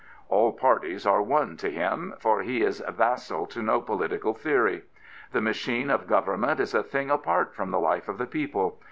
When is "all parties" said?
0.29-1.05